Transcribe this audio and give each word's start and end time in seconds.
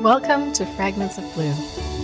Welcome 0.00 0.52
to 0.54 0.64
Fragments 0.64 1.18
of 1.18 1.34
Blue. 1.34 1.52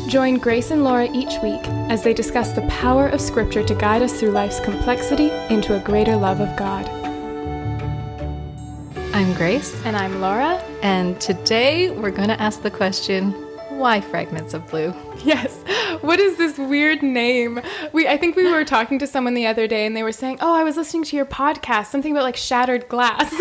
Join 0.08 0.34
Grace 0.36 0.70
and 0.70 0.84
Laura 0.84 1.08
each 1.12 1.40
week 1.42 1.66
as 1.90 2.02
they 2.02 2.12
discuss 2.12 2.52
the 2.52 2.60
power 2.68 3.08
of 3.08 3.20
Scripture 3.20 3.64
to 3.64 3.74
guide 3.74 4.02
us 4.02 4.20
through 4.20 4.30
life's 4.32 4.60
complexity 4.60 5.30
into 5.48 5.74
a 5.74 5.80
greater 5.80 6.14
love 6.14 6.40
of 6.40 6.54
God. 6.56 6.86
I'm 9.14 9.32
Grace, 9.34 9.74
And 9.86 9.96
I'm 9.96 10.20
Laura. 10.20 10.62
and 10.82 11.18
today 11.20 11.90
we're 11.90 12.10
going 12.10 12.28
to 12.28 12.40
ask 12.40 12.62
the 12.62 12.70
question 12.70 13.32
why 13.70 14.00
Fragments 14.00 14.52
of 14.54 14.66
Blue? 14.68 14.94
Yes. 15.24 15.56
What 16.02 16.18
is 16.20 16.36
this 16.36 16.58
weird 16.58 17.02
name? 17.02 17.60
We 17.92 18.06
I 18.06 18.16
think 18.18 18.36
we 18.36 18.50
were 18.50 18.64
talking 18.76 18.98
to 18.98 19.06
someone 19.06 19.34
the 19.34 19.46
other 19.46 19.66
day 19.66 19.86
and 19.86 19.96
they 19.96 20.02
were 20.02 20.12
saying, 20.12 20.38
"Oh, 20.40 20.54
I 20.54 20.62
was 20.62 20.76
listening 20.76 21.04
to 21.04 21.16
your 21.16 21.24
podcast, 21.26 21.86
something 21.86 22.12
about 22.12 22.22
like 22.24 22.36
shattered 22.36 22.88
glass." 22.88 23.34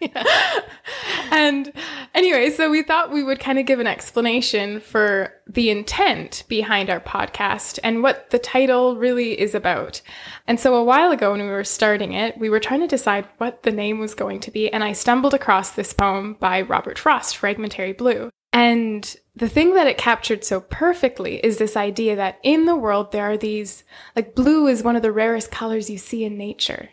and 1.30 1.72
anyway, 2.14 2.50
so 2.50 2.70
we 2.70 2.82
thought 2.82 3.12
we 3.12 3.22
would 3.22 3.40
kind 3.40 3.58
of 3.58 3.66
give 3.66 3.80
an 3.80 3.86
explanation 3.86 4.80
for 4.80 5.32
the 5.46 5.70
intent 5.70 6.44
behind 6.48 6.90
our 6.90 7.00
podcast 7.00 7.78
and 7.82 8.02
what 8.02 8.30
the 8.30 8.38
title 8.38 8.96
really 8.96 9.38
is 9.40 9.54
about. 9.54 10.00
And 10.46 10.58
so 10.58 10.74
a 10.74 10.84
while 10.84 11.12
ago 11.12 11.32
when 11.32 11.40
we 11.40 11.46
were 11.46 11.64
starting 11.64 12.12
it, 12.12 12.38
we 12.38 12.48
were 12.48 12.60
trying 12.60 12.80
to 12.80 12.86
decide 12.86 13.26
what 13.38 13.62
the 13.62 13.72
name 13.72 13.98
was 13.98 14.14
going 14.14 14.40
to 14.40 14.50
be, 14.50 14.72
and 14.72 14.82
I 14.82 14.92
stumbled 14.92 15.34
across 15.34 15.70
this 15.70 15.92
poem 15.92 16.34
by 16.34 16.62
Robert 16.62 16.98
Frost, 16.98 17.36
Fragmentary 17.36 17.92
Blue. 17.92 18.30
And 18.52 19.16
the 19.34 19.48
thing 19.48 19.74
that 19.74 19.86
it 19.86 19.96
captured 19.96 20.44
so 20.44 20.60
perfectly 20.60 21.36
is 21.44 21.56
this 21.56 21.76
idea 21.76 22.16
that 22.16 22.38
in 22.42 22.66
the 22.66 22.76
world 22.76 23.10
there 23.10 23.30
are 23.30 23.38
these, 23.38 23.82
like 24.14 24.34
blue 24.34 24.66
is 24.66 24.82
one 24.82 24.94
of 24.94 25.02
the 25.02 25.12
rarest 25.12 25.50
colors 25.50 25.88
you 25.88 25.96
see 25.96 26.24
in 26.24 26.36
nature. 26.36 26.90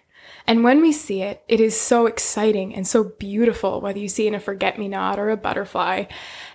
And 0.48 0.64
when 0.64 0.82
we 0.82 0.92
see 0.92 1.22
it, 1.22 1.44
it 1.48 1.60
is 1.60 1.80
so 1.80 2.06
exciting 2.08 2.74
and 2.74 2.88
so 2.88 3.04
beautiful, 3.04 3.82
whether 3.82 4.00
you 4.00 4.08
see 4.08 4.28
in 4.28 4.34
a 4.34 4.40
forget 4.40 4.80
me 4.80 4.88
not 4.88 5.20
or 5.20 5.30
a 5.30 5.38
butterfly, 5.38 6.06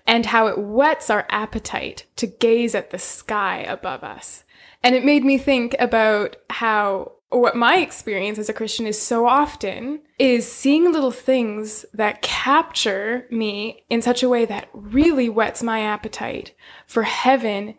and 0.06 0.27
how 0.27 0.48
it 0.48 0.59
whets 0.59 1.10
our 1.10 1.27
appetite 1.28 2.06
to 2.16 2.27
gaze 2.27 2.74
at 2.74 2.91
the 2.91 2.98
sky 2.98 3.58
above 3.58 4.02
us. 4.02 4.44
And 4.83 4.94
it 4.94 5.05
made 5.05 5.24
me 5.24 5.39
think 5.39 5.77
about 5.78 6.36
how 6.50 7.12
what 7.30 7.56
my 7.56 7.78
experience 7.78 8.39
as 8.39 8.48
a 8.48 8.52
Christian 8.52 8.86
is 8.86 9.00
so 9.00 9.27
often 9.27 10.00
is 10.19 10.50
seeing 10.50 10.92
little 10.92 11.11
things 11.11 11.84
that 11.92 12.22
capture 12.22 13.27
me 13.30 13.84
in 13.91 14.02
such 14.02 14.22
a 14.22 14.28
way 14.28 14.44
that 14.44 14.69
really 14.72 15.28
whets 15.28 15.62
my 15.62 15.80
appetite 15.80 16.55
for 16.86 17.02
heaven 17.02 17.74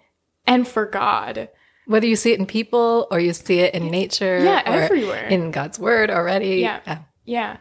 and 0.46 0.68
for 0.68 0.86
God. 0.86 1.50
Whether 1.88 2.08
you 2.08 2.16
see 2.16 2.32
it 2.32 2.40
in 2.40 2.46
people 2.46 3.08
or 3.12 3.20
you 3.20 3.34
see 3.34 3.60
it 3.60 3.74
in 3.74 3.92
nature 3.92 4.44
Yeah, 4.44 4.62
or 4.66 4.82
everywhere. 4.82 5.28
in 5.28 5.52
God's 5.52 5.80
word 5.80 6.10
already. 6.10 6.58
Yeah. 6.58 7.00
Yeah. 7.26 7.58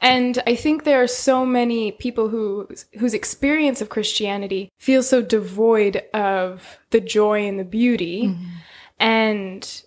And 0.00 0.40
I 0.46 0.54
think 0.54 0.84
there 0.84 1.02
are 1.02 1.08
so 1.08 1.44
many 1.44 1.90
people 1.92 2.28
who 2.28 2.68
whose 2.98 3.14
experience 3.14 3.80
of 3.80 3.88
Christianity 3.88 4.70
feels 4.78 5.08
so 5.08 5.22
devoid 5.22 6.02
of 6.14 6.78
the 6.90 7.00
joy 7.00 7.46
and 7.46 7.58
the 7.58 7.64
beauty 7.64 8.28
mm-hmm. 8.28 8.44
and 9.00 9.82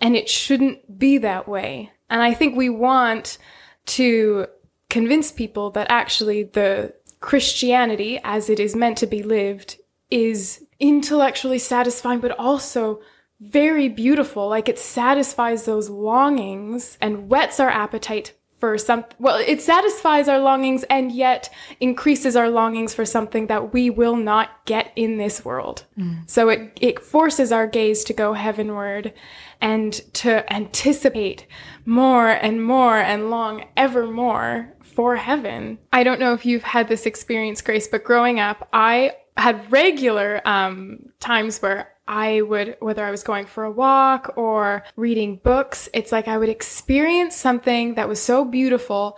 and 0.00 0.16
it 0.16 0.28
shouldn't 0.28 0.98
be 0.98 1.18
that 1.18 1.48
way. 1.48 1.90
And 2.08 2.22
I 2.22 2.34
think 2.34 2.56
we 2.56 2.68
want 2.68 3.38
to 3.86 4.46
convince 4.90 5.32
people 5.32 5.70
that 5.70 5.86
actually 5.90 6.44
the 6.44 6.94
Christianity 7.20 8.20
as 8.22 8.50
it 8.50 8.60
is 8.60 8.76
meant 8.76 8.98
to 8.98 9.06
be 9.06 9.22
lived 9.22 9.78
is 10.10 10.64
intellectually 10.82 11.58
satisfying 11.58 12.18
but 12.18 12.38
also 12.38 13.00
very 13.40 13.88
beautiful. 13.88 14.48
Like 14.48 14.68
it 14.68 14.78
satisfies 14.78 15.64
those 15.64 15.88
longings 15.88 16.98
and 17.00 17.30
whets 17.30 17.58
our 17.58 17.70
appetite 17.70 18.34
for 18.58 18.78
some, 18.78 19.04
well, 19.18 19.42
it 19.44 19.60
satisfies 19.60 20.28
our 20.28 20.38
longings 20.38 20.84
and 20.84 21.10
yet 21.10 21.52
increases 21.80 22.36
our 22.36 22.48
longings 22.48 22.94
for 22.94 23.04
something 23.04 23.48
that 23.48 23.72
we 23.72 23.90
will 23.90 24.14
not 24.14 24.64
get 24.66 24.92
in 24.94 25.16
this 25.16 25.44
world. 25.44 25.84
Mm. 25.98 26.30
So 26.30 26.48
it, 26.48 26.78
it 26.80 27.00
forces 27.00 27.50
our 27.50 27.66
gaze 27.66 28.04
to 28.04 28.12
go 28.12 28.34
heavenward 28.34 29.12
and 29.60 29.92
to 30.14 30.52
anticipate 30.52 31.46
more 31.84 32.28
and 32.28 32.64
more 32.64 32.98
and 32.98 33.30
long 33.30 33.64
ever 33.76 34.06
more 34.06 34.72
for 34.80 35.16
heaven. 35.16 35.78
I 35.92 36.04
don't 36.04 36.20
know 36.20 36.32
if 36.32 36.46
you've 36.46 36.62
had 36.62 36.86
this 36.86 37.06
experience, 37.06 37.62
Grace, 37.62 37.88
but 37.88 38.04
growing 38.04 38.38
up, 38.38 38.68
I 38.72 39.12
had 39.36 39.70
regular 39.72 40.40
um, 40.44 41.10
times 41.20 41.60
where 41.60 41.88
I 42.06 42.42
would, 42.42 42.76
whether 42.80 43.04
I 43.04 43.10
was 43.10 43.22
going 43.22 43.46
for 43.46 43.64
a 43.64 43.70
walk 43.70 44.34
or 44.36 44.84
reading 44.96 45.36
books, 45.36 45.88
it's 45.94 46.12
like 46.12 46.28
I 46.28 46.38
would 46.38 46.48
experience 46.48 47.36
something 47.36 47.94
that 47.94 48.08
was 48.08 48.20
so 48.20 48.44
beautiful 48.44 49.16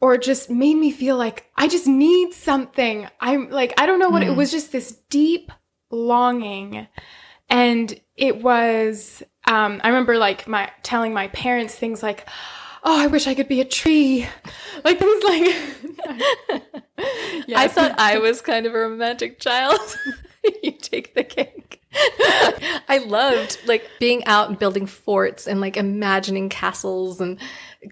or 0.00 0.16
just 0.18 0.50
made 0.50 0.76
me 0.76 0.90
feel 0.90 1.16
like 1.16 1.50
I 1.56 1.68
just 1.68 1.86
need 1.86 2.32
something. 2.32 3.08
I'm 3.20 3.50
like, 3.50 3.78
I 3.78 3.86
don't 3.86 3.98
know 3.98 4.10
what 4.10 4.22
it 4.22 4.36
was, 4.36 4.50
just 4.50 4.72
this 4.72 4.92
deep 5.10 5.50
longing. 5.90 6.86
And 7.48 8.00
it 8.16 8.42
was, 8.42 9.22
um, 9.46 9.80
I 9.82 9.88
remember 9.88 10.16
like 10.16 10.46
my 10.46 10.70
telling 10.82 11.12
my 11.12 11.28
parents 11.28 11.74
things 11.74 12.02
like, 12.02 12.26
Oh, 12.88 12.96
I 12.98 13.08
wish 13.08 13.26
I 13.26 13.34
could 13.34 13.48
be 13.48 13.60
a 13.60 13.64
tree. 13.64 14.26
Like 14.84 14.98
things 15.00 15.24
like 15.24 16.62
Yeah. 17.48 17.58
I 17.60 17.68
thought 17.68 17.98
I 17.98 18.18
was 18.18 18.40
kind 18.40 18.64
of 18.66 18.74
a 18.74 18.78
romantic 18.78 19.38
child. 19.40 19.78
you 20.62 20.70
take 20.72 21.14
the 21.14 21.24
cake. 21.24 21.82
I 22.88 23.02
loved 23.06 23.58
like 23.66 23.88
being 23.98 24.24
out 24.26 24.48
and 24.48 24.58
building 24.58 24.86
forts 24.86 25.46
and 25.46 25.60
like 25.60 25.76
imagining 25.76 26.48
castles 26.48 27.20
and 27.20 27.38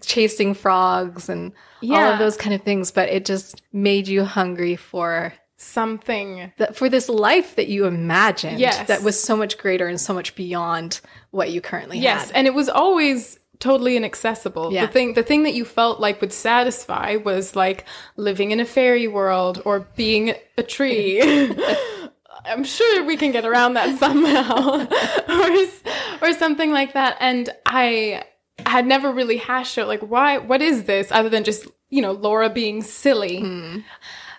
chasing 0.03 0.55
frogs 0.55 1.29
and 1.29 1.53
all 1.83 1.95
of 1.97 2.19
those 2.19 2.37
kind 2.37 2.55
of 2.55 2.63
things, 2.63 2.91
but 2.91 3.09
it 3.09 3.25
just 3.25 3.63
made 3.73 4.07
you 4.09 4.25
hungry 4.25 4.77
for 4.77 5.33
something 5.57 6.53
that 6.59 6.77
for 6.77 6.89
this 6.89 7.09
life 7.09 7.57
that 7.57 7.69
you 7.69 7.87
imagined 7.87 8.59
Yes. 8.61 8.87
that 8.89 9.03
was 9.03 9.21
so 9.21 9.37
much 9.37 9.57
greater 9.59 9.87
and 9.89 10.01
so 10.01 10.13
much 10.13 10.35
beyond 10.35 11.01
what 11.31 11.51
you 11.51 11.61
currently 11.61 11.99
Yes, 11.99 12.27
had. 12.27 12.37
and 12.37 12.47
it 12.47 12.55
was 12.55 12.69
always 12.69 13.39
totally 13.59 13.97
inaccessible. 13.97 14.73
Yeah. 14.73 14.87
The 14.87 14.93
thing 14.93 15.15
the 15.15 15.23
thing 15.23 15.43
that 15.45 15.55
you 15.55 15.65
felt 15.65 16.01
like 16.01 16.21
would 16.21 16.33
satisfy 16.33 17.17
was 17.17 17.57
like 17.57 17.85
living 18.17 18.51
in 18.51 18.61
a 18.61 18.65
fairy 18.65 19.09
world 19.09 19.63
or 19.65 19.81
being 19.97 20.35
a 20.59 20.63
tree. 20.63 21.21
I'm 22.47 22.65
sure 22.65 23.05
we 23.05 23.17
can 23.17 23.33
get 23.33 23.45
around 23.47 23.75
that 23.75 23.99
somehow. 23.99 24.87
or 26.23 26.29
or 26.29 26.33
something 26.35 26.73
like 26.73 26.93
that. 26.95 27.17
And 27.21 27.51
I 27.67 28.25
had 28.67 28.87
never 28.87 29.13
really 29.13 29.37
hashed 29.37 29.79
out 29.79 29.89
like 29.89 30.01
why 30.01 30.39
what 30.39 30.63
is 30.63 30.85
this 30.85 31.11
other 31.11 31.29
than 31.29 31.45
just, 31.45 31.67
you 31.91 32.03
know, 32.03 32.13
Laura 32.13 32.51
being 32.51 32.83
silly. 32.83 33.41
Hmm. 33.41 33.79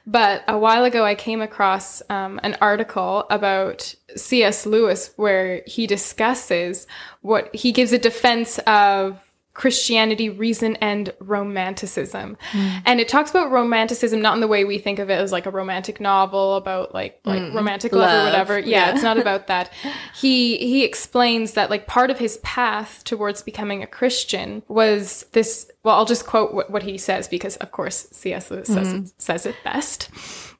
But 0.07 0.43
a 0.47 0.57
while 0.57 0.83
ago, 0.83 1.03
I 1.03 1.15
came 1.15 1.41
across 1.41 2.01
um, 2.09 2.39
an 2.43 2.55
article 2.61 3.25
about 3.29 3.95
C.S. 4.15 4.65
Lewis 4.65 5.11
where 5.15 5.63
he 5.65 5.87
discusses 5.87 6.85
what 7.21 7.53
he 7.55 7.71
gives 7.71 7.91
a 7.91 7.97
defense 7.97 8.59
of 8.67 9.19
Christianity, 9.55 10.29
reason, 10.29 10.75
and 10.81 11.13
romanticism. 11.19 12.37
Hmm. 12.51 12.69
And 12.85 12.99
it 12.99 13.07
talks 13.07 13.29
about 13.29 13.51
romanticism 13.51 14.21
not 14.21 14.35
in 14.35 14.41
the 14.41 14.49
way 14.49 14.65
we 14.65 14.77
think 14.77 14.99
of 14.99 15.09
it 15.09 15.13
as 15.13 15.31
like 15.31 15.45
a 15.45 15.49
romantic 15.49 16.01
novel 16.01 16.57
about 16.57 16.93
like 16.93 17.21
like 17.23 17.41
hmm. 17.41 17.55
romantic 17.55 17.93
love, 17.93 18.01
Love, 18.01 18.21
or 18.21 18.25
whatever. 18.25 18.59
Yeah, 18.59 18.87
yeah. 18.87 18.93
it's 18.93 19.01
not 19.01 19.17
about 19.17 19.47
that. 19.47 19.71
He 20.13 20.57
he 20.57 20.83
explains 20.83 21.53
that 21.53 21.69
like 21.69 21.87
part 21.87 22.11
of 22.11 22.19
his 22.19 22.35
path 22.43 23.01
towards 23.05 23.41
becoming 23.43 23.81
a 23.81 23.87
Christian 23.87 24.61
was 24.67 25.25
this. 25.31 25.71
Well, 25.83 25.95
I'll 25.95 26.05
just 26.05 26.25
quote 26.25 26.53
what, 26.53 26.69
what 26.69 26.83
he 26.83 26.97
says 26.97 27.29
because, 27.29 27.55
of 27.57 27.71
course, 27.71 28.07
C.S. 28.11 28.51
Lewis 28.51 28.67
says, 28.67 28.91
it, 28.91 28.97
hmm. 28.97 29.05
says 29.19 29.45
it 29.45 29.55
best. 29.63 30.09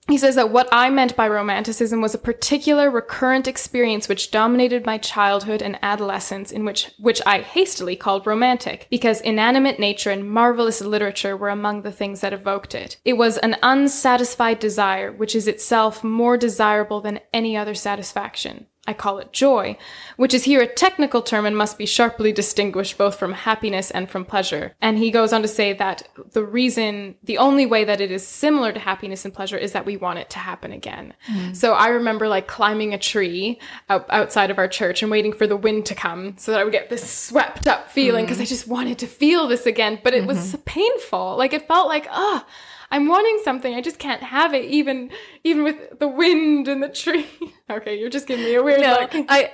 He 0.07 0.19
says 0.19 0.35
that 0.35 0.51
what 0.51 0.69
I 0.71 0.91
meant 0.91 1.16
by 1.16 1.27
romanticism 1.27 1.99
was 1.99 2.13
a 2.13 2.19
particular 2.19 2.91
recurrent 2.91 3.47
experience 3.47 4.07
which 4.07 4.29
dominated 4.29 4.85
my 4.85 4.99
childhood 4.99 5.63
and 5.63 5.79
adolescence 5.81 6.51
in 6.51 6.63
which 6.63 6.91
which 6.99 7.21
I 7.25 7.39
hastily 7.39 7.95
called 7.95 8.27
romantic 8.27 8.85
because 8.91 9.19
inanimate 9.21 9.79
nature 9.79 10.11
and 10.11 10.29
marvelous 10.29 10.79
literature 10.79 11.35
were 11.35 11.49
among 11.49 11.81
the 11.81 11.91
things 11.91 12.21
that 12.21 12.33
evoked 12.33 12.75
it. 12.75 12.97
It 13.03 13.13
was 13.13 13.39
an 13.39 13.55
unsatisfied 13.63 14.59
desire 14.59 15.11
which 15.11 15.35
is 15.35 15.47
itself 15.47 16.03
more 16.03 16.38
desirable 16.38 17.01
than 17.01 17.21
any 17.33 17.57
other 17.57 17.74
satisfaction. 17.74 18.68
I 18.87 18.93
call 18.93 19.17
it 19.17 19.33
joy, 19.33 19.77
which 20.15 20.33
is 20.33 20.43
here 20.43 20.61
a 20.61 20.67
technical 20.67 21.21
term 21.21 21.45
and 21.45 21.57
must 21.57 21.77
be 21.77 21.85
sharply 21.85 22.31
distinguished 22.31 22.97
both 22.97 23.17
from 23.17 23.33
happiness 23.33 23.89
and 23.89 24.09
from 24.09 24.25
pleasure. 24.25 24.75
And 24.79 24.97
he 24.97 25.09
goes 25.09 25.33
on 25.33 25.41
to 25.41 25.47
say 25.47 25.73
that 25.73 26.07
the 26.33 26.43
reason, 26.43 27.15
the 27.23 27.39
only 27.39 27.65
way 27.65 27.83
that 27.83 27.99
it 27.99 28.11
is 28.11 28.25
similar 28.25 28.71
to 28.71 28.79
happiness 28.79 29.25
and 29.25 29.33
pleasure 29.33 29.57
is 29.57 29.71
that 29.71 29.85
we 29.85 29.97
want 29.97 30.19
it 30.19 30.29
to 30.31 30.39
happen 30.39 30.71
again. 30.71 31.13
So 31.53 31.73
I 31.73 31.87
remember 31.87 32.27
like 32.27 32.47
climbing 32.47 32.93
a 32.93 32.99
tree 32.99 33.59
out, 33.89 34.05
outside 34.09 34.51
of 34.51 34.59
our 34.59 34.67
church 34.67 35.01
and 35.01 35.11
waiting 35.11 35.33
for 35.33 35.47
the 35.47 35.57
wind 35.57 35.85
to 35.87 35.95
come 35.95 36.37
so 36.37 36.51
that 36.51 36.59
I 36.59 36.63
would 36.63 36.73
get 36.73 36.89
this 36.89 37.09
swept 37.09 37.67
up 37.67 37.89
feeling 37.91 38.25
because 38.25 38.39
I 38.39 38.45
just 38.45 38.67
wanted 38.67 38.99
to 38.99 39.07
feel 39.07 39.47
this 39.47 39.65
again. 39.65 39.99
But 40.03 40.13
it 40.13 40.25
was 40.27 40.55
painful. 40.65 41.37
Like 41.37 41.53
it 41.53 41.67
felt 41.67 41.87
like, 41.87 42.07
ah, 42.11 42.45
I'm 42.91 43.07
wanting 43.07 43.39
something. 43.43 43.73
I 43.73 43.81
just 43.81 43.99
can't 43.99 44.21
have 44.21 44.53
it, 44.53 44.65
even 44.65 45.11
even 45.43 45.63
with 45.63 45.99
the 45.99 46.07
wind 46.07 46.67
and 46.67 46.81
the 46.81 46.89
tree. 46.89 47.27
okay, 47.69 47.99
you're 47.99 48.09
just 48.09 48.27
giving 48.27 48.45
me 48.45 48.55
a 48.55 48.63
weird 48.63 48.81
No, 48.81 48.99
look. 49.01 49.11
I 49.29 49.51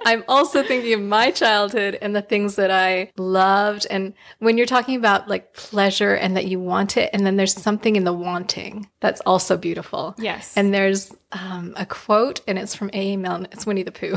I'm 0.04 0.24
also 0.28 0.62
thinking 0.62 0.92
of 0.92 1.00
my 1.00 1.30
childhood 1.30 1.98
and 2.00 2.14
the 2.14 2.22
things 2.22 2.56
that 2.56 2.70
I 2.70 3.12
loved. 3.16 3.86
And 3.90 4.14
when 4.38 4.56
you're 4.56 4.66
talking 4.66 4.96
about 4.96 5.28
like 5.28 5.54
pleasure 5.54 6.14
and 6.14 6.36
that 6.36 6.46
you 6.46 6.60
want 6.60 6.96
it, 6.96 7.10
and 7.12 7.26
then 7.26 7.36
there's 7.36 7.54
something 7.54 7.96
in 7.96 8.04
the 8.04 8.12
wanting 8.12 8.88
that's 9.00 9.20
also 9.22 9.56
beautiful. 9.56 10.14
Yes. 10.18 10.56
And 10.56 10.72
there's 10.72 11.12
um, 11.34 11.74
a 11.76 11.84
quote, 11.84 12.40
and 12.46 12.58
it's 12.58 12.74
from 12.74 12.90
A. 12.92 13.16
Milne. 13.16 13.48
It's 13.50 13.66
Winnie 13.66 13.82
the 13.82 13.92
Pooh. 13.92 14.14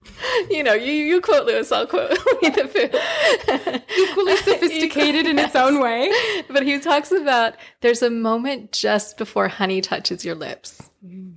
you 0.50 0.62
know, 0.62 0.74
you, 0.74 0.92
you 0.92 1.20
quote 1.20 1.46
Lewis, 1.46 1.72
I'll 1.72 1.86
quote 1.86 2.10
Winnie 2.42 2.54
the 2.54 2.68
Pooh. 2.68 3.82
Equally 4.02 4.36
sophisticated 4.36 5.26
in 5.26 5.38
its 5.38 5.56
own 5.56 5.80
way. 5.80 6.12
But 6.48 6.64
he 6.64 6.78
talks 6.78 7.10
about 7.10 7.54
there's 7.80 8.02
a 8.02 8.10
moment 8.10 8.72
just 8.72 9.16
before 9.16 9.48
honey 9.48 9.80
touches 9.80 10.24
your 10.24 10.34
lips. 10.34 10.82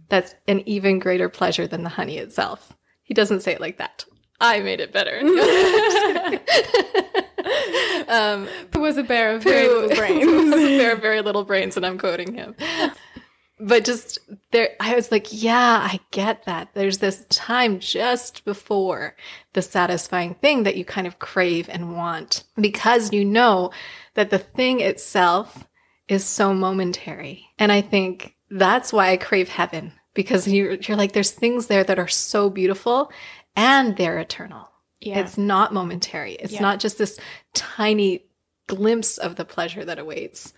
That's 0.09 0.35
an 0.47 0.67
even 0.67 0.99
greater 0.99 1.29
pleasure 1.29 1.67
than 1.67 1.83
the 1.83 1.89
honey 1.89 2.17
itself. 2.17 2.73
He 3.03 3.13
doesn't 3.13 3.39
say 3.41 3.53
it 3.53 3.61
like 3.61 3.77
that. 3.77 4.05
I 4.41 4.59
made 4.59 4.81
it 4.81 4.91
better. 4.91 5.19
um, 8.09 8.47
Pooh 8.71 8.81
was 8.81 8.97
a 8.97 9.03
bear 9.03 9.35
of 9.35 9.43
very 9.43 9.67
little 9.67 9.95
brains. 9.95 10.25
was 10.25 10.63
a 10.63 10.77
bear 10.77 10.93
of 10.93 11.01
very 11.01 11.21
little 11.21 11.45
brains, 11.45 11.77
and 11.77 11.85
I'm 11.85 11.99
quoting 11.99 12.33
him. 12.33 12.55
But 13.63 13.85
just 13.85 14.17
there, 14.51 14.69
I 14.79 14.95
was 14.95 15.11
like, 15.11 15.27
yeah, 15.29 15.87
I 15.91 15.99
get 16.09 16.45
that. 16.45 16.69
There's 16.73 16.97
this 16.97 17.25
time 17.29 17.79
just 17.79 18.43
before 18.43 19.15
the 19.53 19.61
satisfying 19.61 20.33
thing 20.35 20.63
that 20.63 20.77
you 20.77 20.83
kind 20.83 21.05
of 21.05 21.19
crave 21.19 21.69
and 21.69 21.95
want 21.95 22.43
because 22.59 23.13
you 23.13 23.23
know 23.23 23.71
that 24.15 24.31
the 24.31 24.39
thing 24.39 24.79
itself 24.79 25.67
is 26.07 26.25
so 26.25 26.53
momentary. 26.53 27.45
And 27.59 27.71
I 27.71 27.81
think 27.81 28.35
that's 28.49 28.91
why 28.91 29.11
I 29.11 29.17
crave 29.17 29.49
heaven 29.49 29.93
because 30.13 30.47
you're, 30.47 30.73
you're 30.73 30.97
like, 30.97 31.11
there's 31.13 31.31
things 31.31 31.67
there 31.67 31.83
that 31.83 31.99
are 31.99 32.07
so 32.07 32.49
beautiful 32.49 33.11
and 33.55 33.95
they're 33.95 34.17
eternal. 34.19 34.69
Yeah. 34.99 35.19
It's 35.19 35.37
not 35.37 35.73
momentary. 35.73 36.33
It's 36.33 36.53
Yeah. 36.53 36.61
not 36.61 36.79
just 36.79 36.97
this 36.97 37.19
tiny 37.53 38.25
glimpse 38.67 39.17
of 39.17 39.35
the 39.35 39.45
pleasure 39.45 39.85
that 39.85 39.99
awaits. 39.99 40.53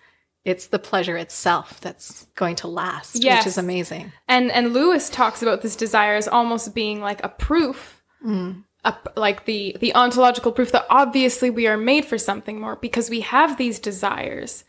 It's 0.46 0.68
the 0.68 0.80
pleasure 0.80 1.16
itself 1.16 1.80
that's 1.80 2.26
going 2.36 2.58
to 2.58 2.68
last, 2.68 3.16
which 3.16 3.48
is 3.48 3.58
amazing. 3.58 4.12
And 4.28 4.52
and 4.52 4.74
Lewis 4.74 5.10
talks 5.10 5.42
about 5.42 5.62
this 5.62 5.76
desire 5.76 6.16
as 6.16 6.28
almost 6.28 6.76
being 6.76 7.00
like 7.00 7.24
a 7.24 7.30
proof, 7.30 8.04
mm. 8.26 8.64
a, 8.84 8.94
like 9.16 9.46
the 9.46 9.78
the 9.80 9.96
ontological 9.96 10.52
proof 10.52 10.74
that 10.74 10.86
obviously 10.90 11.50
we 11.50 11.66
are 11.68 11.78
made 11.78 12.04
for 12.04 12.18
something 12.18 12.60
more 12.60 12.76
because 12.76 13.10
we 13.10 13.22
have 13.22 13.58
these 13.58 13.80
desires. 13.80 14.66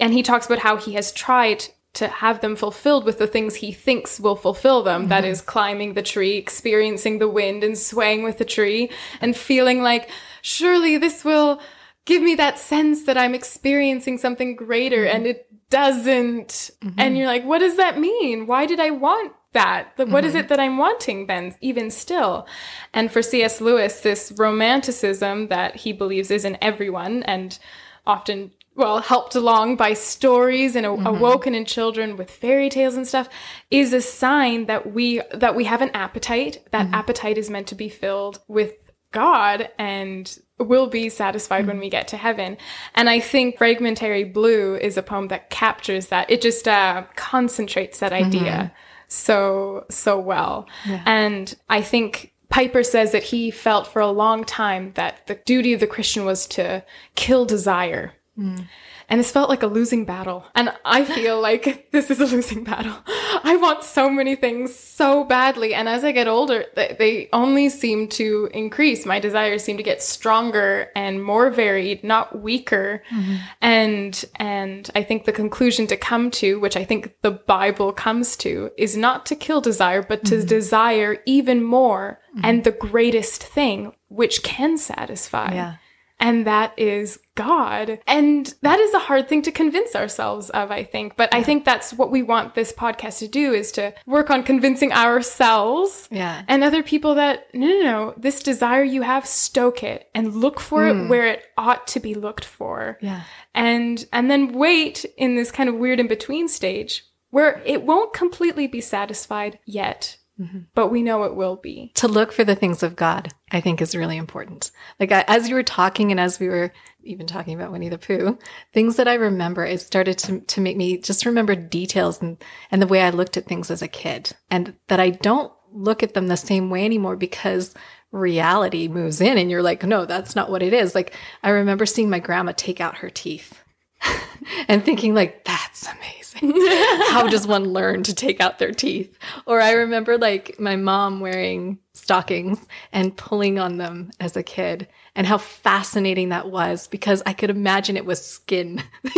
And 0.00 0.14
he 0.14 0.22
talks 0.22 0.46
about 0.46 0.60
how 0.60 0.76
he 0.76 0.94
has 0.94 1.12
tried 1.12 1.64
to 1.94 2.08
have 2.08 2.40
them 2.40 2.54
fulfilled 2.54 3.04
with 3.04 3.18
the 3.18 3.26
things 3.26 3.56
he 3.56 3.72
thinks 3.72 4.20
will 4.20 4.36
fulfill 4.36 4.82
them. 4.82 5.08
That 5.08 5.24
mm-hmm. 5.24 5.32
is 5.32 5.40
climbing 5.40 5.94
the 5.94 6.02
tree, 6.02 6.36
experiencing 6.36 7.18
the 7.18 7.28
wind 7.28 7.64
and 7.64 7.76
swaying 7.76 8.22
with 8.22 8.38
the 8.38 8.44
tree 8.44 8.90
and 9.20 9.36
feeling 9.36 9.82
like 9.82 10.08
surely 10.40 10.96
this 10.96 11.24
will 11.24 11.60
give 12.08 12.22
me 12.22 12.34
that 12.36 12.58
sense 12.58 13.04
that 13.04 13.18
I'm 13.18 13.34
experiencing 13.34 14.16
something 14.16 14.56
greater 14.56 15.04
and 15.04 15.26
it 15.26 15.46
doesn't. 15.68 16.48
Mm-hmm. 16.48 16.98
And 16.98 17.18
you're 17.18 17.26
like, 17.26 17.44
what 17.44 17.58
does 17.58 17.76
that 17.76 18.00
mean? 18.00 18.46
Why 18.46 18.64
did 18.64 18.80
I 18.80 18.90
want 18.90 19.34
that? 19.52 19.92
Like, 19.98 20.08
What 20.08 20.24
is 20.24 20.32
mm-hmm. 20.32 20.40
it 20.40 20.48
that 20.48 20.58
I'm 20.58 20.78
wanting 20.78 21.26
then, 21.26 21.54
even 21.60 21.90
still? 21.90 22.46
And 22.94 23.12
for 23.12 23.20
C.S. 23.20 23.60
Lewis, 23.60 24.00
this 24.00 24.32
romanticism 24.38 25.48
that 25.48 25.76
he 25.76 25.92
believes 25.92 26.30
is 26.30 26.46
in 26.46 26.56
everyone 26.62 27.24
and 27.24 27.58
often 28.06 28.52
well 28.74 29.00
helped 29.00 29.34
along 29.34 29.76
by 29.76 29.92
stories 29.92 30.76
and 30.76 30.86
a- 30.86 30.88
mm-hmm. 30.88 31.06
awoken 31.06 31.54
in 31.54 31.66
children 31.66 32.16
with 32.16 32.30
fairy 32.30 32.70
tales 32.70 32.94
and 32.94 33.06
stuff 33.06 33.28
is 33.70 33.92
a 33.92 34.00
sign 34.00 34.64
that 34.64 34.94
we 34.94 35.20
that 35.34 35.54
we 35.54 35.64
have 35.64 35.82
an 35.82 35.90
appetite 35.90 36.64
that 36.70 36.86
appetite 36.94 37.36
is 37.36 37.50
meant 37.50 37.66
to 37.66 37.74
be 37.74 37.88
filled 37.88 38.38
with 38.46 38.72
God 39.12 39.70
and 39.78 40.38
will 40.58 40.88
be 40.88 41.08
satisfied 41.08 41.66
when 41.66 41.78
we 41.78 41.88
get 41.88 42.08
to 42.08 42.16
heaven. 42.16 42.56
And 42.94 43.08
I 43.08 43.20
think 43.20 43.58
Fragmentary 43.58 44.24
Blue 44.24 44.76
is 44.76 44.96
a 44.96 45.02
poem 45.02 45.28
that 45.28 45.50
captures 45.50 46.08
that. 46.08 46.30
It 46.30 46.42
just 46.42 46.66
uh, 46.66 47.04
concentrates 47.16 48.00
that 48.00 48.12
idea 48.12 48.72
so, 49.08 49.86
so 49.88 50.18
well. 50.18 50.68
And 51.06 51.54
I 51.68 51.80
think 51.82 52.34
Piper 52.50 52.82
says 52.82 53.12
that 53.12 53.22
he 53.22 53.50
felt 53.50 53.86
for 53.86 54.00
a 54.00 54.10
long 54.10 54.44
time 54.44 54.92
that 54.94 55.26
the 55.26 55.36
duty 55.36 55.72
of 55.72 55.80
the 55.80 55.86
Christian 55.86 56.24
was 56.24 56.46
to 56.48 56.84
kill 57.14 57.44
desire. 57.44 58.14
Mm. 58.38 58.66
And 59.10 59.20
this 59.20 59.32
felt 59.32 59.48
like 59.48 59.62
a 59.62 59.66
losing 59.66 60.04
battle. 60.04 60.44
And 60.54 60.70
I 60.84 61.04
feel 61.04 61.40
like 61.48 61.90
this 61.92 62.10
is 62.10 62.20
a 62.20 62.26
losing 62.26 62.62
battle. 62.62 62.94
I 63.42 63.56
want 63.56 63.82
so 63.82 64.10
many 64.10 64.36
things 64.36 64.74
so 64.74 65.24
badly. 65.24 65.72
And 65.72 65.88
as 65.88 66.04
I 66.04 66.12
get 66.12 66.28
older, 66.28 66.66
they, 66.76 66.94
they 66.98 67.28
only 67.32 67.70
seem 67.70 68.08
to 68.08 68.50
increase. 68.52 69.06
My 69.06 69.18
desires 69.18 69.64
seem 69.64 69.78
to 69.78 69.82
get 69.82 70.02
stronger 70.02 70.90
and 70.94 71.24
more 71.24 71.50
varied, 71.50 72.04
not 72.04 72.40
weaker. 72.42 73.02
Mm-hmm. 73.10 73.36
And, 73.62 74.24
and 74.36 74.90
I 74.94 75.02
think 75.02 75.24
the 75.24 75.32
conclusion 75.32 75.86
to 75.86 75.96
come 75.96 76.30
to, 76.32 76.60
which 76.60 76.76
I 76.76 76.84
think 76.84 77.14
the 77.22 77.30
Bible 77.30 77.92
comes 77.92 78.36
to, 78.38 78.70
is 78.76 78.96
not 78.96 79.24
to 79.26 79.36
kill 79.36 79.62
desire, 79.62 80.02
but 80.02 80.24
to 80.26 80.36
mm-hmm. 80.36 80.46
desire 80.46 81.16
even 81.24 81.62
more 81.62 82.20
mm-hmm. 82.30 82.44
and 82.44 82.64
the 82.64 82.72
greatest 82.72 83.42
thing, 83.42 83.94
which 84.08 84.42
can 84.42 84.76
satisfy 84.76 85.54
Yeah. 85.54 85.74
And 86.20 86.46
that 86.46 86.72
is 86.76 87.18
God. 87.34 88.00
And 88.06 88.52
that 88.62 88.80
is 88.80 88.92
a 88.94 88.98
hard 88.98 89.28
thing 89.28 89.42
to 89.42 89.52
convince 89.52 89.94
ourselves 89.94 90.50
of, 90.50 90.70
I 90.70 90.82
think. 90.82 91.16
But 91.16 91.32
I 91.32 91.42
think 91.42 91.64
that's 91.64 91.92
what 91.92 92.10
we 92.10 92.22
want 92.22 92.54
this 92.54 92.72
podcast 92.72 93.20
to 93.20 93.28
do 93.28 93.52
is 93.52 93.70
to 93.72 93.94
work 94.06 94.28
on 94.28 94.42
convincing 94.42 94.92
ourselves 94.92 96.08
Yeah. 96.10 96.42
and 96.48 96.64
other 96.64 96.82
people 96.82 97.14
that 97.14 97.46
no, 97.54 97.66
no, 97.66 97.80
no, 97.80 98.14
this 98.16 98.42
desire 98.42 98.82
you 98.82 99.02
have, 99.02 99.26
stoke 99.26 99.82
it 99.82 100.08
and 100.14 100.34
look 100.34 100.60
for 100.60 100.86
it 100.86 100.94
mm. 100.94 101.08
where 101.08 101.26
it 101.26 101.44
ought 101.56 101.86
to 101.88 102.00
be 102.00 102.14
looked 102.14 102.44
for. 102.44 102.98
Yeah. 103.00 103.22
And 103.54 104.04
and 104.12 104.30
then 104.30 104.52
wait 104.52 105.04
in 105.16 105.36
this 105.36 105.50
kind 105.50 105.68
of 105.68 105.76
weird 105.76 106.00
in 106.00 106.08
between 106.08 106.48
stage 106.48 107.04
where 107.30 107.62
it 107.64 107.82
won't 107.82 108.12
completely 108.12 108.66
be 108.66 108.80
satisfied 108.80 109.58
yet. 109.64 110.17
Mm-hmm. 110.40 110.58
But 110.74 110.88
we 110.88 111.02
know 111.02 111.24
it 111.24 111.34
will 111.34 111.56
be. 111.56 111.92
to 111.96 112.08
look 112.08 112.32
for 112.32 112.44
the 112.44 112.54
things 112.54 112.82
of 112.82 112.94
God, 112.94 113.34
I 113.50 113.60
think 113.60 113.82
is 113.82 113.96
really 113.96 114.16
important. 114.16 114.70
Like 115.00 115.10
I, 115.10 115.24
as 115.26 115.48
you 115.48 115.54
were 115.54 115.64
talking 115.64 116.10
and 116.10 116.20
as 116.20 116.38
we 116.38 116.48
were 116.48 116.72
even 117.02 117.26
talking 117.26 117.54
about 117.54 117.72
Winnie 117.72 117.88
the 117.88 117.98
Pooh, 117.98 118.38
things 118.72 118.96
that 118.96 119.08
I 119.08 119.14
remember, 119.14 119.64
it 119.64 119.80
started 119.80 120.18
to, 120.18 120.40
to 120.40 120.60
make 120.60 120.76
me 120.76 120.98
just 120.98 121.26
remember 121.26 121.54
details 121.54 122.22
and, 122.22 122.36
and 122.70 122.80
the 122.80 122.86
way 122.86 123.02
I 123.02 123.10
looked 123.10 123.36
at 123.36 123.46
things 123.46 123.70
as 123.70 123.82
a 123.82 123.88
kid 123.88 124.32
and 124.50 124.74
that 124.86 125.00
I 125.00 125.10
don't 125.10 125.52
look 125.72 126.02
at 126.02 126.14
them 126.14 126.28
the 126.28 126.36
same 126.36 126.70
way 126.70 126.84
anymore 126.84 127.16
because 127.16 127.74
reality 128.12 128.88
moves 128.88 129.20
in 129.20 129.38
and 129.38 129.50
you're 129.50 129.62
like, 129.62 129.82
no, 129.84 130.06
that's 130.06 130.36
not 130.36 130.50
what 130.50 130.62
it 130.62 130.72
is. 130.72 130.94
Like 130.94 131.14
I 131.42 131.50
remember 131.50 131.86
seeing 131.86 132.10
my 132.10 132.20
grandma 132.20 132.52
take 132.56 132.80
out 132.80 132.98
her 132.98 133.10
teeth 133.10 133.62
and 134.68 134.84
thinking 134.84 135.14
like, 135.14 135.44
that's 135.44 135.86
amazing. 135.86 136.17
How 137.08 137.26
does 137.26 137.46
one 137.46 137.64
learn 137.64 138.02
to 138.04 138.14
take 138.14 138.40
out 138.40 138.58
their 138.58 138.72
teeth? 138.72 139.18
Or 139.46 139.60
I 139.60 139.72
remember 139.72 140.18
like 140.18 140.58
my 140.60 140.76
mom 140.76 141.20
wearing 141.20 141.78
stockings 141.94 142.64
and 142.92 143.16
pulling 143.16 143.58
on 143.58 143.78
them 143.78 144.10
as 144.20 144.36
a 144.36 144.42
kid 144.42 144.88
and 145.14 145.26
how 145.26 145.38
fascinating 145.38 146.28
that 146.28 146.50
was 146.50 146.86
because 146.86 147.22
I 147.26 147.32
could 147.32 147.50
imagine 147.50 147.96
it 147.96 148.06
was 148.06 148.24
skin. 148.24 148.82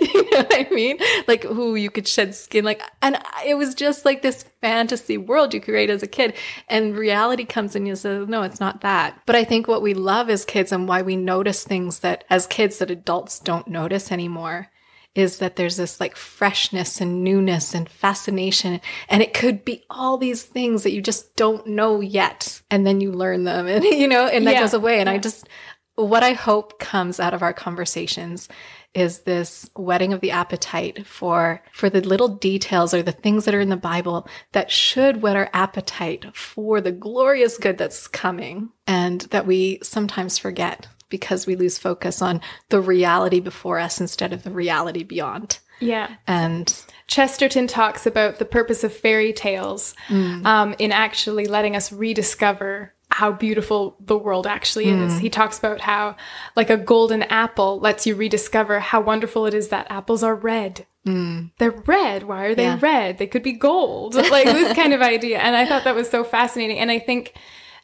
you 0.00 0.30
know 0.30 0.38
what 0.38 0.54
I 0.54 0.68
mean? 0.70 0.98
Like, 1.26 1.44
ooh, 1.44 1.74
you 1.74 1.90
could 1.90 2.06
shed 2.06 2.34
skin. 2.34 2.64
Like, 2.64 2.80
and 3.02 3.18
it 3.44 3.54
was 3.54 3.74
just 3.74 4.04
like 4.04 4.22
this 4.22 4.44
fantasy 4.60 5.18
world 5.18 5.52
you 5.52 5.60
create 5.60 5.90
as 5.90 6.02
a 6.02 6.08
kid. 6.08 6.34
And 6.68 6.96
reality 6.96 7.44
comes 7.44 7.74
in 7.74 7.82
and 7.82 7.88
you 7.88 7.96
say, 7.96 8.24
no, 8.26 8.42
it's 8.42 8.60
not 8.60 8.82
that. 8.82 9.20
But 9.26 9.36
I 9.36 9.44
think 9.44 9.66
what 9.66 9.82
we 9.82 9.94
love 9.94 10.30
as 10.30 10.44
kids 10.44 10.70
and 10.70 10.86
why 10.86 11.02
we 11.02 11.16
notice 11.16 11.64
things 11.64 12.00
that 12.00 12.24
as 12.30 12.46
kids 12.46 12.78
that 12.78 12.90
adults 12.90 13.40
don't 13.40 13.68
notice 13.68 14.12
anymore 14.12 14.70
is 15.16 15.38
that 15.38 15.56
there's 15.56 15.76
this 15.78 15.98
like 15.98 16.14
freshness 16.14 17.00
and 17.00 17.24
newness 17.24 17.74
and 17.74 17.88
fascination. 17.88 18.80
And 19.08 19.22
it 19.22 19.32
could 19.32 19.64
be 19.64 19.82
all 19.88 20.18
these 20.18 20.42
things 20.42 20.82
that 20.82 20.92
you 20.92 21.00
just 21.00 21.34
don't 21.36 21.66
know 21.66 22.00
yet. 22.00 22.60
And 22.70 22.86
then 22.86 23.00
you 23.00 23.10
learn 23.12 23.44
them 23.44 23.66
and, 23.74 23.82
you 23.84 24.06
know, 24.08 24.26
and 24.26 24.46
that 24.46 24.52
Yeah. 24.54 24.60
goes 24.60 24.74
away. 24.74 25.00
And 25.00 25.08
I 25.08 25.18
just, 25.18 25.48
what 25.94 26.22
I 26.22 26.34
hope 26.34 26.78
comes 26.78 27.18
out 27.18 27.32
of 27.34 27.42
our 27.42 27.54
conversations 27.54 28.48
is 28.96 29.20
this 29.20 29.68
whetting 29.76 30.12
of 30.12 30.20
the 30.20 30.30
appetite 30.30 31.06
for 31.06 31.62
for 31.72 31.90
the 31.90 32.00
little 32.00 32.28
details 32.28 32.94
or 32.94 33.02
the 33.02 33.12
things 33.12 33.44
that 33.44 33.54
are 33.54 33.60
in 33.60 33.68
the 33.68 33.76
Bible 33.76 34.26
that 34.52 34.70
should 34.70 35.20
whet 35.20 35.36
our 35.36 35.50
appetite 35.52 36.24
for 36.34 36.80
the 36.80 36.92
glorious 36.92 37.58
good 37.58 37.76
that's 37.76 38.08
coming 38.08 38.70
and 38.86 39.22
that 39.32 39.46
we 39.46 39.78
sometimes 39.82 40.38
forget 40.38 40.88
because 41.08 41.46
we 41.46 41.54
lose 41.54 41.78
focus 41.78 42.22
on 42.22 42.40
the 42.70 42.80
reality 42.80 43.38
before 43.38 43.78
us 43.78 44.00
instead 44.00 44.32
of 44.32 44.42
the 44.42 44.50
reality 44.50 45.04
beyond. 45.04 45.60
Yeah. 45.78 46.16
And 46.26 46.74
Chesterton 47.06 47.66
talks 47.66 48.06
about 48.06 48.38
the 48.38 48.44
purpose 48.44 48.82
of 48.82 48.92
fairy 48.92 49.32
tales 49.32 49.94
um, 50.10 50.74
in 50.78 50.90
actually 50.90 51.46
letting 51.46 51.76
us 51.76 51.92
rediscover 51.92 52.94
how 53.16 53.32
beautiful 53.32 53.96
the 54.00 54.18
world 54.18 54.46
actually 54.46 54.88
is. 54.88 55.14
Mm. 55.14 55.20
He 55.20 55.30
talks 55.30 55.58
about 55.58 55.80
how, 55.80 56.16
like, 56.54 56.68
a 56.70 56.76
golden 56.76 57.22
apple 57.22 57.80
lets 57.80 58.06
you 58.06 58.14
rediscover 58.14 58.78
how 58.78 59.00
wonderful 59.00 59.46
it 59.46 59.54
is 59.54 59.68
that 59.68 59.86
apples 59.88 60.22
are 60.22 60.34
red. 60.34 60.86
Mm. 61.06 61.50
They're 61.58 61.82
red. 61.86 62.24
Why 62.24 62.44
are 62.44 62.54
they 62.54 62.64
Yeah. 62.64 62.78
red? 62.80 63.16
They 63.16 63.26
could 63.26 63.42
be 63.42 63.52
gold. 63.52 64.14
Like 64.36 64.44
this 64.44 64.74
kind 64.76 64.92
of 64.92 65.00
idea. 65.00 65.38
And 65.38 65.56
I 65.56 65.64
thought 65.64 65.84
that 65.84 65.94
was 65.94 66.10
so 66.10 66.24
fascinating. 66.24 66.78
And 66.78 66.90
I 66.90 66.98
think 66.98 67.32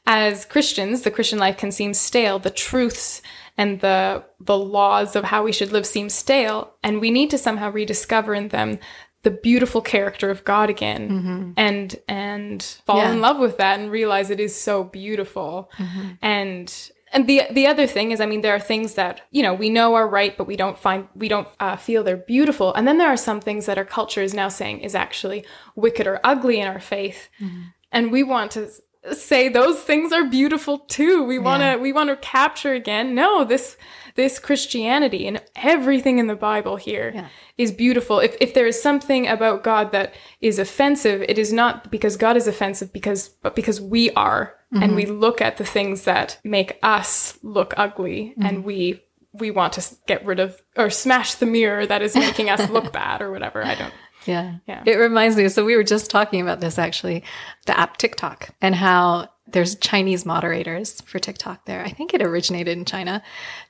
as 0.07 0.45
Christians, 0.45 1.01
the 1.03 1.11
Christian 1.11 1.39
life 1.39 1.57
can 1.57 1.73
seem 1.73 1.95
stale. 1.95 2.39
The 2.39 2.51
truths 2.51 3.23
and 3.57 3.81
the 3.81 4.25
the 4.41 4.59
laws 4.59 5.17
of 5.17 5.25
how 5.25 5.45
we 5.45 5.53
should 5.53 5.73
live 5.73 5.87
seem 5.87 6.09
stale, 6.09 6.75
and 6.83 7.01
we 7.01 7.11
need 7.11 7.31
to 7.31 7.39
somehow 7.39 7.71
rediscover 7.71 8.35
in 8.35 8.49
them 8.49 8.79
the 9.23 9.31
beautiful 9.31 9.81
character 9.81 10.31
of 10.31 10.45
God 10.45 10.69
again 10.69 11.09
mm-hmm. 11.09 11.51
and 11.57 11.97
and 12.09 12.63
fall 12.85 12.99
Yeah. 12.99 13.13
in 13.13 13.21
love 13.21 13.39
with 13.39 13.57
that 13.59 13.79
and 13.79 13.91
realize 13.91 14.31
it 14.31 14.41
is 14.41 14.61
so 14.61 14.85
beautiful. 14.85 15.71
Mm-hmm. 15.79 16.09
And 16.21 16.91
and 17.13 17.27
the 17.27 17.43
the 17.51 17.67
other 17.67 17.87
thing 17.87 18.11
is, 18.11 18.21
I 18.21 18.27
mean, 18.27 18.41
there 18.41 18.55
are 18.55 18.61
things 18.61 18.95
that 18.95 19.21
you 19.31 19.43
know 19.43 19.55
we 19.55 19.71
know 19.71 19.95
are 19.95 20.09
right, 20.09 20.37
but 20.37 20.47
we 20.47 20.57
don't 20.57 20.79
find 20.79 21.07
we 21.15 21.29
don't 21.29 21.49
uh, 21.61 21.77
feel 21.77 22.03
they're 22.03 22.17
beautiful. 22.17 22.75
And 22.75 22.89
then 22.89 22.99
there 22.99 23.09
are 23.09 23.17
some 23.17 23.41
things 23.41 23.67
that 23.67 23.79
our 23.79 23.85
culture 23.85 24.23
is 24.23 24.35
now 24.35 24.49
saying 24.49 24.81
is 24.81 24.95
actually 24.95 25.45
wicked 25.77 26.07
or 26.07 26.21
ugly 26.25 26.59
in 26.59 26.67
our 26.67 26.81
faith, 26.81 27.29
mm-hmm. 27.41 27.63
and 27.93 28.11
we 28.11 28.23
want 28.23 28.51
to 28.53 28.71
say 29.11 29.49
those 29.49 29.81
things 29.81 30.13
are 30.13 30.25
beautiful 30.25 30.79
too. 30.79 31.25
We 31.25 31.39
want 31.39 31.63
to 31.63 31.77
we 31.77 31.93
want 31.93 32.11
to 32.11 32.17
capture 32.17 32.73
again. 32.73 33.15
No, 33.15 33.45
this 33.45 33.77
this 34.15 34.39
Christianity 34.39 35.27
and 35.27 35.43
everything 35.57 36.19
in 36.19 36.27
the 36.27 36.37
Bible 36.37 36.77
here 36.77 37.27
is 37.59 37.71
Yeah. 37.71 37.77
beautiful. 37.77 38.21
If 38.21 38.37
if 38.41 38.55
there 38.55 38.67
is 38.67 38.81
something 38.81 39.27
about 39.27 39.65
God 39.65 39.93
that 39.93 40.15
is 40.41 40.59
offensive, 40.59 41.23
it 41.23 41.39
is 41.39 41.53
not 41.53 41.91
because 41.91 42.17
God 42.17 42.37
is 42.37 42.47
offensive 42.47 42.93
because 42.93 43.29
but 43.29 43.57
because 43.57 43.81
we 43.81 44.11
are 44.13 44.55
and 44.71 44.83
mm-hmm. 44.83 44.95
we 44.97 45.07
look 45.07 45.43
at 45.43 45.59
the 45.59 45.67
things 45.67 46.05
that 46.05 46.39
make 46.45 46.79
us 46.83 47.39
look 47.43 47.75
ugly 47.77 48.35
mm-hmm. 48.37 48.47
and 48.47 48.65
we 48.65 49.03
we 49.33 49.51
want 49.51 49.73
to 49.75 49.95
get 50.07 50.25
rid 50.25 50.39
of 50.39 50.63
or 50.77 50.91
smash 50.91 51.35
the 51.35 51.47
mirror 51.47 51.87
that 51.87 52.03
is 52.03 52.15
making 52.15 52.51
us 52.51 52.69
look 52.71 52.93
bad 53.03 53.21
or 53.21 53.31
whatever. 53.31 53.65
I 53.65 53.75
don't. 53.75 53.93
Yeah. 54.27 54.57
Yeah. 54.67 54.83
It 54.87 54.97
reminds 54.97 55.37
me. 55.37 55.49
So 55.49 55.65
we 55.65 55.77
were 55.77 55.85
just 55.85 56.11
talking 56.11 56.41
about 56.41 56.61
this 56.61 56.79
actually, 56.79 57.25
the 57.67 57.79
app 57.79 57.97
TikTok 57.97 58.51
and 58.61 58.75
how 58.75 59.29
there's 59.47 59.77
Chinese 59.77 60.25
moderators 60.25 61.01
for 61.03 61.19
TikTok 61.19 61.67
there. 61.67 61.85
I 61.85 61.91
think 61.91 62.15
it 62.15 62.23
originated 62.23 62.77
in 62.77 62.85
China 62.85 63.23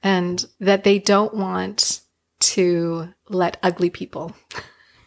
and 0.02 0.44
that 0.61 0.85
they 0.85 0.99
don't 0.99 1.35
want 1.35 2.00
to 2.40 3.09
let 3.28 3.56
ugly 3.62 3.90
people 3.90 4.35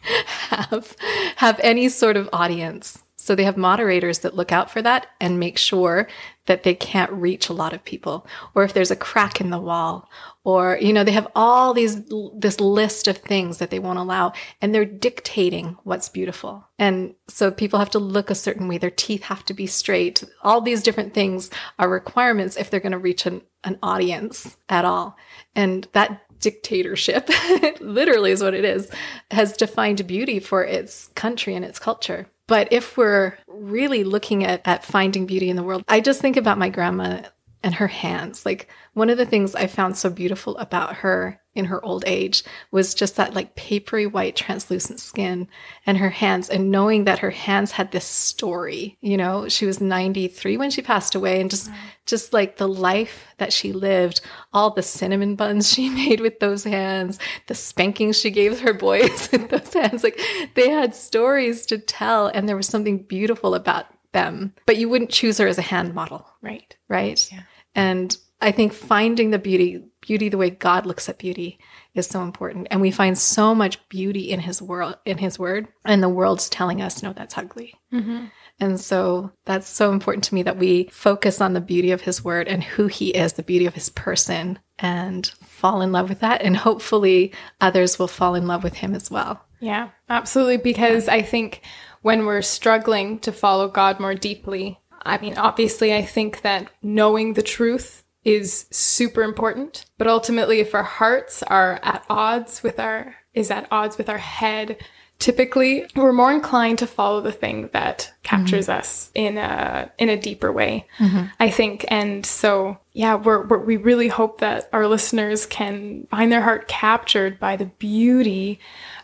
have 0.00 0.96
have 1.36 1.60
any 1.62 1.88
sort 1.88 2.16
of 2.16 2.28
audience. 2.32 3.02
So 3.16 3.34
they 3.34 3.44
have 3.44 3.56
moderators 3.56 4.20
that 4.20 4.36
look 4.36 4.52
out 4.52 4.70
for 4.70 4.82
that 4.82 5.08
and 5.20 5.40
make 5.40 5.58
sure 5.58 6.08
that 6.46 6.62
they 6.62 6.74
can't 6.74 7.12
reach 7.12 7.48
a 7.48 7.52
lot 7.52 7.72
of 7.72 7.84
people 7.84 8.26
or 8.54 8.64
if 8.64 8.72
there's 8.72 8.90
a 8.90 8.96
crack 8.96 9.40
in 9.40 9.50
the 9.50 9.58
wall 9.58 10.08
or 10.44 10.78
you 10.80 10.92
know 10.92 11.02
they 11.02 11.12
have 11.12 11.28
all 11.34 11.74
these 11.74 12.04
this 12.34 12.60
list 12.60 13.08
of 13.08 13.18
things 13.18 13.58
that 13.58 13.70
they 13.70 13.78
won't 13.78 13.98
allow 13.98 14.32
and 14.62 14.74
they're 14.74 14.84
dictating 14.84 15.76
what's 15.84 16.08
beautiful. 16.08 16.64
And 16.78 17.14
so 17.28 17.50
people 17.50 17.78
have 17.78 17.90
to 17.90 17.98
look 17.98 18.30
a 18.30 18.34
certain 18.34 18.68
way, 18.68 18.78
their 18.78 18.90
teeth 18.90 19.24
have 19.24 19.44
to 19.46 19.54
be 19.54 19.66
straight. 19.66 20.22
All 20.42 20.60
these 20.60 20.82
different 20.82 21.14
things 21.14 21.50
are 21.78 21.88
requirements 21.88 22.56
if 22.56 22.70
they're 22.70 22.80
going 22.80 22.92
to 22.92 22.98
reach 22.98 23.26
an, 23.26 23.42
an 23.64 23.78
audience 23.82 24.56
at 24.68 24.84
all. 24.84 25.16
And 25.54 25.88
that 25.92 26.22
dictatorship, 26.40 27.28
literally 27.80 28.30
is 28.30 28.42
what 28.42 28.54
it 28.54 28.64
is, 28.64 28.90
has 29.30 29.56
defined 29.56 30.06
beauty 30.06 30.38
for 30.38 30.62
its 30.62 31.08
country 31.08 31.54
and 31.54 31.64
its 31.64 31.78
culture. 31.78 32.28
But 32.48 32.68
if 32.72 32.96
we're 32.96 33.36
really 33.48 34.04
looking 34.04 34.44
at, 34.44 34.62
at 34.64 34.84
finding 34.84 35.26
beauty 35.26 35.50
in 35.50 35.56
the 35.56 35.62
world, 35.62 35.84
I 35.88 36.00
just 36.00 36.20
think 36.20 36.36
about 36.36 36.58
my 36.58 36.68
grandma 36.68 37.22
and 37.66 37.74
her 37.74 37.88
hands. 37.88 38.46
Like 38.46 38.68
one 38.94 39.10
of 39.10 39.18
the 39.18 39.26
things 39.26 39.56
I 39.56 39.66
found 39.66 39.96
so 39.96 40.08
beautiful 40.08 40.56
about 40.56 40.94
her 40.98 41.40
in 41.52 41.64
her 41.64 41.84
old 41.84 42.04
age 42.06 42.44
was 42.70 42.94
just 42.94 43.16
that 43.16 43.34
like 43.34 43.56
papery 43.56 44.06
white 44.06 44.36
translucent 44.36 45.00
skin 45.00 45.48
and 45.84 45.98
her 45.98 46.10
hands 46.10 46.48
and 46.48 46.70
knowing 46.70 47.04
that 47.04 47.18
her 47.18 47.30
hands 47.30 47.72
had 47.72 47.90
this 47.90 48.04
story 48.04 48.98
you 49.00 49.16
know 49.16 49.48
she 49.48 49.64
was 49.64 49.80
93 49.80 50.58
when 50.58 50.70
she 50.70 50.82
passed 50.82 51.14
away 51.14 51.40
and 51.40 51.48
just 51.50 51.70
just 52.04 52.34
like 52.34 52.58
the 52.58 52.68
life 52.68 53.24
that 53.38 53.54
she 53.54 53.72
lived 53.72 54.20
all 54.52 54.68
the 54.68 54.82
cinnamon 54.82 55.34
buns 55.34 55.72
she 55.72 55.88
made 55.88 56.20
with 56.20 56.38
those 56.40 56.62
hands 56.64 57.18
the 57.46 57.54
spankings 57.54 58.18
she 58.20 58.30
gave 58.30 58.60
her 58.60 58.74
boys 58.74 59.28
with 59.32 59.48
those 59.48 59.72
hands 59.72 60.04
like 60.04 60.20
they 60.56 60.68
had 60.68 60.94
stories 60.94 61.64
to 61.64 61.78
tell 61.78 62.26
and 62.26 62.46
there 62.46 62.56
was 62.56 62.66
something 62.68 62.98
beautiful 62.98 63.54
about 63.54 63.86
them 64.12 64.52
but 64.66 64.76
you 64.76 64.90
wouldn't 64.90 65.10
choose 65.10 65.38
her 65.38 65.46
as 65.46 65.56
a 65.56 65.62
hand 65.62 65.94
model 65.94 66.26
Right. 66.42 66.76
right? 66.88 67.28
Yeah. 67.32 67.42
And 67.76 68.16
I 68.40 68.50
think 68.50 68.72
finding 68.72 69.30
the 69.30 69.38
beauty, 69.38 69.84
beauty 70.00 70.28
the 70.28 70.38
way 70.38 70.50
God 70.50 70.84
looks 70.84 71.08
at 71.08 71.18
beauty 71.18 71.58
is 71.94 72.06
so 72.06 72.22
important. 72.22 72.68
And 72.70 72.80
we 72.80 72.90
find 72.90 73.16
so 73.16 73.54
much 73.54 73.88
beauty 73.88 74.30
in 74.30 74.40
his 74.40 74.60
world 74.60 74.96
in 75.04 75.18
his 75.18 75.38
word. 75.38 75.68
And 75.84 76.02
the 76.02 76.08
world's 76.08 76.48
telling 76.48 76.82
us, 76.82 77.02
no, 77.02 77.12
that's 77.12 77.38
ugly. 77.38 77.74
Mm-hmm. 77.92 78.26
And 78.58 78.80
so 78.80 79.32
that's 79.44 79.68
so 79.68 79.92
important 79.92 80.24
to 80.24 80.34
me 80.34 80.42
that 80.42 80.56
we 80.56 80.88
focus 80.90 81.40
on 81.40 81.52
the 81.52 81.60
beauty 81.60 81.92
of 81.92 82.00
his 82.02 82.24
word 82.24 82.48
and 82.48 82.64
who 82.64 82.86
he 82.86 83.10
is, 83.10 83.34
the 83.34 83.42
beauty 83.42 83.66
of 83.66 83.74
his 83.74 83.90
person, 83.90 84.58
and 84.78 85.26
fall 85.42 85.82
in 85.82 85.92
love 85.92 86.08
with 86.08 86.20
that. 86.20 86.40
And 86.42 86.56
hopefully 86.56 87.32
others 87.60 87.98
will 87.98 88.08
fall 88.08 88.34
in 88.34 88.46
love 88.46 88.64
with 88.64 88.74
him 88.74 88.94
as 88.94 89.10
well. 89.10 89.42
Yeah, 89.60 89.90
absolutely. 90.08 90.56
Because 90.58 91.08
I 91.08 91.22
think 91.22 91.62
when 92.02 92.24
we're 92.24 92.42
struggling 92.42 93.18
to 93.20 93.32
follow 93.32 93.68
God 93.68 94.00
more 94.00 94.14
deeply, 94.14 94.80
I 95.06 95.18
mean, 95.18 95.38
obviously, 95.38 95.94
I 95.94 96.02
think 96.02 96.42
that 96.42 96.70
knowing 96.82 97.34
the 97.34 97.42
truth 97.42 98.04
is 98.24 98.66
super 98.70 99.22
important. 99.22 99.86
But 99.98 100.08
ultimately, 100.08 100.60
if 100.60 100.74
our 100.74 100.82
hearts 100.82 101.42
are 101.44 101.78
at 101.82 102.04
odds 102.10 102.62
with 102.62 102.80
our, 102.80 103.14
is 103.34 103.50
at 103.50 103.68
odds 103.70 103.96
with 103.96 104.08
our 104.08 104.18
head, 104.18 104.78
typically 105.18 105.86
we're 105.94 106.12
more 106.12 106.30
inclined 106.30 106.78
to 106.78 106.86
follow 106.86 107.20
the 107.20 107.32
thing 107.32 107.70
that 107.72 108.12
captures 108.22 108.66
mm-hmm. 108.66 108.78
us 108.78 109.10
in 109.14 109.38
a 109.38 109.90
in 109.98 110.08
a 110.08 110.16
deeper 110.16 110.52
way. 110.52 110.86
Mm-hmm. 110.98 111.26
I 111.40 111.50
think 111.50 111.84
and 111.88 112.26
so 112.26 112.78
yeah 112.92 113.14
we're, 113.14 113.46
we're 113.46 113.58
we 113.58 113.76
really 113.76 114.08
hope 114.08 114.40
that 114.40 114.68
our 114.72 114.86
listeners 114.86 115.46
can 115.46 116.06
find 116.10 116.30
their 116.30 116.42
heart 116.42 116.68
captured 116.68 117.38
by 117.38 117.56
the 117.56 117.64
beauty 117.64 118.60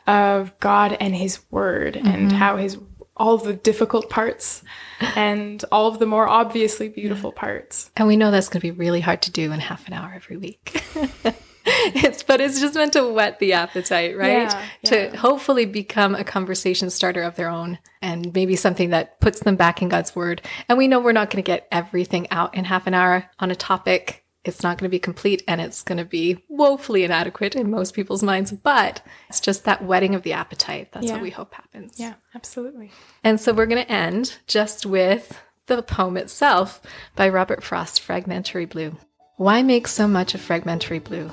of 0.07 0.59
god 0.61 0.97
and 1.01 1.15
his 1.15 1.41
word 1.51 1.97
and 1.97 2.29
mm-hmm. 2.29 2.37
how 2.37 2.57
his 2.57 2.77
all 3.17 3.37
the 3.39 3.55
difficult 3.55 4.09
parts 4.11 4.63
and 5.17 5.65
all 5.71 5.87
of 5.87 5.99
the 5.99 6.07
more 6.07 6.29
obviously 6.29 6.89
beautiful 6.89 7.33
parts 7.33 7.91
And 7.97 8.09
we 8.09 8.17
know 8.17 8.31
that's 8.31 8.49
going 8.49 8.61
to 8.61 8.67
be 8.67 8.71
really 8.71 9.01
hard 9.01 9.23
to 9.23 9.31
do 9.31 9.53
in 9.53 9.61
half 9.61 9.87
an 9.87 9.93
hour 9.93 10.13
every 10.15 10.37
week. 10.37 10.83
it's 11.65 12.23
but 12.23 12.41
it's 12.41 12.61
just 12.61 12.75
meant 12.75 12.93
to 12.95 13.07
whet 13.07 13.39
the 13.39 13.53
appetite, 13.53 14.17
right? 14.17 14.51
Yeah, 14.51 14.65
to 14.85 14.97
yeah. 14.97 15.17
hopefully 15.17 15.65
become 15.65 16.15
a 16.15 16.25
conversation 16.25 16.91
starter 16.91 17.23
of 17.23 17.37
their 17.37 17.49
own 17.49 17.79
and 18.01 18.33
maybe 18.35 18.57
something 18.57 18.91
that 18.91 19.21
puts 19.21 19.41
them 19.41 19.57
back 19.57 19.83
in 19.83 19.89
God's 19.89 20.17
word. 20.17 20.43
And 20.69 20.79
we 20.79 20.89
know 20.89 21.01
we're 21.01 21.13
not 21.13 21.31
going 21.31 21.43
to 21.43 21.47
get 21.47 21.69
everything 21.71 22.29
out 22.31 22.55
in 22.55 22.65
half 22.65 22.87
an 22.87 22.95
hour 22.95 23.31
on 23.39 23.51
a 23.51 23.57
topic. 23.57 24.22
It's 24.45 24.63
not 24.63 24.77
going 24.77 24.89
to 24.89 24.95
be 24.95 24.99
complete 24.99 25.43
and 25.47 25.61
it's 25.61 25.83
going 25.83 25.99
to 25.99 26.05
be 26.05 26.43
woefully 26.49 27.05
inadequate 27.05 27.55
in 27.55 27.71
most 27.71 27.95
people's 27.95 28.23
minds, 28.25 28.51
but 28.51 29.01
it's 29.29 29.39
just 29.41 29.65
that 29.65 29.85
whetting 29.85 30.15
of 30.17 30.23
the 30.23 30.33
appetite. 30.33 30.91
That's 30.93 31.07
Yeah. 31.07 31.13
what 31.15 31.23
we 31.23 31.31
hope 31.31 31.55
happens. 31.55 31.95
yeah 31.97 32.15
absolutely 32.35 32.91
And 33.23 33.41
so 33.41 33.53
we're 33.53 33.67
going 33.67 33.85
to 33.85 33.93
end 33.93 34.39
just 34.49 34.85
with 34.85 35.41
the 35.67 35.81
poem 35.83 36.17
itself 36.17 36.81
by 37.15 37.29
Robert 37.29 37.63
Frost, 37.63 38.01
Fragmentary 38.01 38.65
Blue. 38.65 38.97
Why 39.37 39.63
make 39.63 39.87
so 39.87 40.09
much 40.09 40.35
of 40.35 40.41
fragmentary 40.41 40.99
blue? 40.99 41.31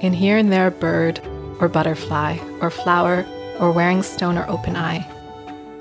In 0.00 0.12
here 0.12 0.36
and 0.36 0.52
there 0.52 0.68
a 0.68 0.70
bird, 0.70 1.20
or 1.60 1.68
butterfly, 1.68 2.38
or 2.60 2.70
flower, 2.70 3.26
or 3.60 3.70
wearing 3.72 4.02
stone 4.02 4.38
or 4.38 4.48
open 4.48 4.76
eye, 4.76 5.00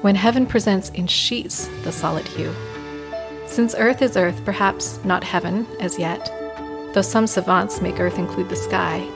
when 0.02 0.16
heaven 0.16 0.46
presents 0.48 0.90
in 0.90 1.06
sheets 1.08 1.68
the 1.84 1.92
solid 1.92 2.28
hue. 2.28 2.54
Since 3.48 3.76
earth 3.78 4.02
is 4.02 4.18
earth, 4.18 4.44
perhaps 4.46 5.00
not 5.06 5.24
heaven 5.24 5.66
as 5.80 5.98
yet, 6.00 6.32
though 6.94 7.02
some 7.02 7.28
savants 7.28 7.82
make 7.82 8.00
earth 8.00 8.18
include 8.18 8.50
the 8.50 8.56
sky, 8.56 9.08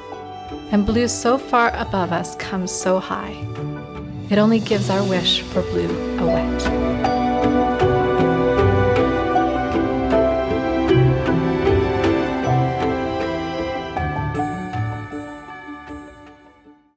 and 0.71 0.85
blue 0.85 1.07
so 1.07 1.37
far 1.37 1.71
above 1.75 2.11
us 2.11 2.35
comes 2.35 2.71
so 2.71 2.99
high. 2.99 3.35
It 4.29 4.37
only 4.37 4.59
gives 4.59 4.89
our 4.89 5.03
wish 5.07 5.41
for 5.41 5.61
blue 5.61 6.17
a 6.19 6.25
whet. 6.25 6.84